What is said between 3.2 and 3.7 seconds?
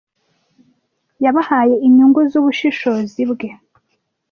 bwe.